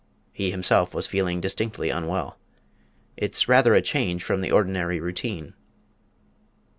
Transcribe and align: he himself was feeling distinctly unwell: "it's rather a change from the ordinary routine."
he 0.33 0.49
himself 0.49 0.95
was 0.95 1.05
feeling 1.05 1.39
distinctly 1.39 1.91
unwell: 1.91 2.39
"it's 3.15 3.47
rather 3.47 3.75
a 3.75 3.83
change 3.83 4.23
from 4.23 4.41
the 4.41 4.49
ordinary 4.49 4.99
routine." 4.99 5.53